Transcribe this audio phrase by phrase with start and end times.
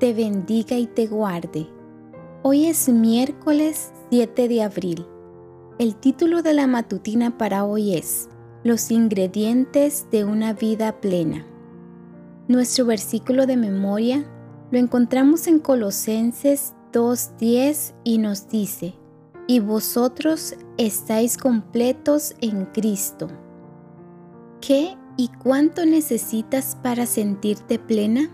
[0.00, 1.68] te bendiga y te guarde.
[2.42, 5.06] Hoy es miércoles 7 de abril.
[5.78, 8.30] El título de la matutina para hoy es
[8.64, 11.46] Los ingredientes de una vida plena.
[12.48, 14.24] Nuestro versículo de memoria
[14.70, 18.94] lo encontramos en Colosenses 2.10 y nos dice,
[19.46, 23.28] y vosotros estáis completos en Cristo.
[24.62, 28.30] ¿Qué y cuánto necesitas para sentirte plena?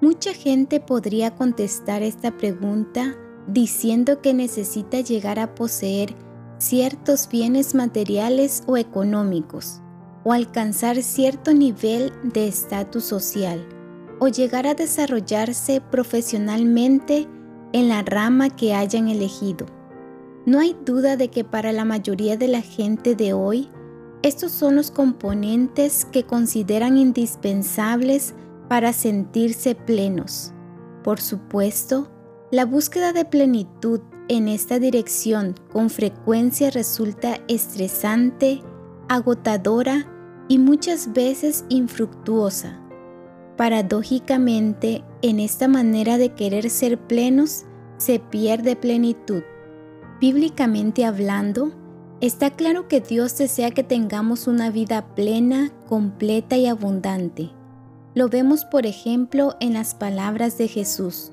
[0.00, 6.14] Mucha gente podría contestar esta pregunta diciendo que necesita llegar a poseer
[6.58, 9.80] ciertos bienes materiales o económicos,
[10.24, 13.66] o alcanzar cierto nivel de estatus social
[14.20, 17.26] o llegar a desarrollarse profesionalmente
[17.72, 19.66] en la rama que hayan elegido.
[20.46, 23.68] No hay duda de que para la mayoría de la gente de hoy,
[24.22, 28.34] estos son los componentes que consideran indispensables
[28.68, 30.52] para sentirse plenos.
[31.02, 32.10] Por supuesto,
[32.50, 38.62] la búsqueda de plenitud en esta dirección con frecuencia resulta estresante,
[39.08, 40.06] agotadora
[40.48, 42.80] y muchas veces infructuosa.
[43.56, 47.64] Paradójicamente, en esta manera de querer ser plenos,
[47.96, 49.42] se pierde plenitud.
[50.20, 51.72] Bíblicamente hablando,
[52.20, 57.50] está claro que Dios desea que tengamos una vida plena, completa y abundante.
[58.18, 61.30] Lo vemos, por ejemplo, en las palabras de Jesús.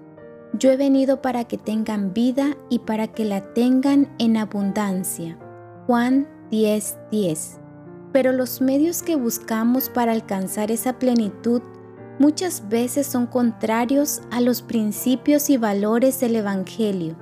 [0.53, 5.35] Yo he venido para que tengan vida y para que la tengan en abundancia.
[5.87, 6.97] Juan 10:10.
[7.09, 7.59] 10.
[8.13, 11.63] Pero los medios que buscamos para alcanzar esa plenitud
[12.19, 17.15] muchas veces son contrarios a los principios y valores del Evangelio.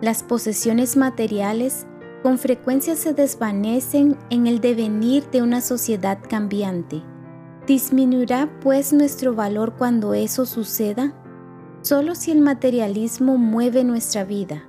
[0.00, 1.86] Las posesiones materiales
[2.24, 7.04] con frecuencia se desvanecen en el devenir de una sociedad cambiante.
[7.66, 11.14] ¿Disminuirá pues nuestro valor cuando eso suceda?
[11.80, 14.68] Solo si el materialismo mueve nuestra vida,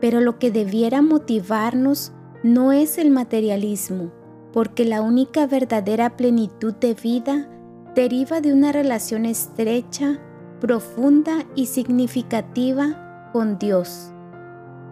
[0.00, 2.12] pero lo que debiera motivarnos
[2.44, 4.12] no es el materialismo,
[4.52, 7.48] porque la única verdadera plenitud de vida
[7.96, 10.20] deriva de una relación estrecha,
[10.60, 14.12] profunda y significativa con Dios.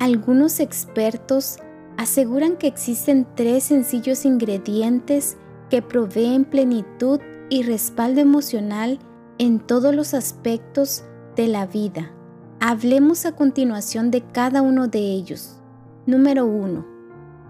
[0.01, 1.59] Algunos expertos
[1.99, 5.37] aseguran que existen tres sencillos ingredientes
[5.71, 8.99] que proveen plenitud y respaldo emocional
[9.39, 11.05] en todos los aspectos
[11.37, 12.13] de la vida.
[12.61, 15.61] Hablemos a continuación de cada uno de ellos.
[16.07, 16.87] Número 1.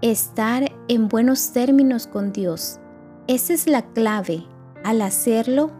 [0.01, 2.79] Estar en buenos términos con Dios.
[3.27, 4.45] Esa es la clave
[4.85, 5.71] al hacerlo,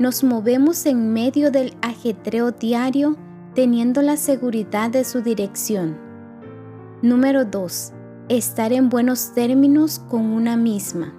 [0.00, 3.16] nos movemos en medio del ajetreo diario
[3.54, 5.96] teniendo la seguridad de su dirección.
[7.00, 7.92] Número 2.
[8.28, 11.14] Estar en buenos términos con una misma.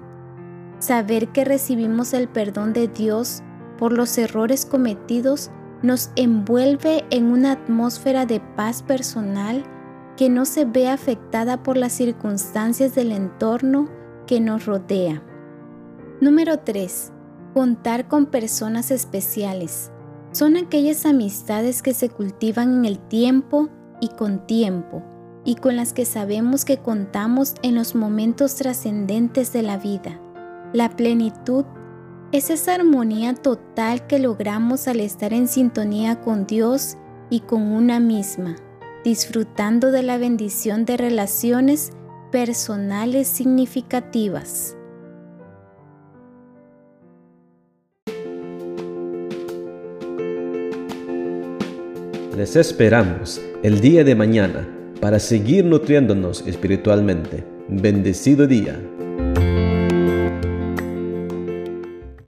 [0.79, 3.44] Saber que recibimos el perdón de Dios
[3.78, 5.51] por los errores cometidos
[5.81, 9.63] nos envuelve en una atmósfera de paz personal
[10.17, 13.90] que no se ve afectada por las circunstancias del entorno
[14.28, 15.23] que nos rodea.
[16.19, 17.13] Número 3.
[17.53, 19.91] Contar con personas especiales.
[20.31, 23.69] Son aquellas amistades que se cultivan en el tiempo
[24.01, 25.03] y con tiempo,
[25.46, 30.19] y con las que sabemos que contamos en los momentos trascendentes de la vida.
[30.72, 31.66] La plenitud
[32.31, 36.96] es esa armonía total que logramos al estar en sintonía con Dios
[37.31, 38.56] y con una misma,
[39.03, 41.90] disfrutando de la bendición de relaciones
[42.31, 44.75] personales significativas.
[52.38, 54.67] Les esperamos el día de mañana
[55.02, 57.44] para seguir nutriéndonos espiritualmente.
[57.67, 58.79] Bendecido día.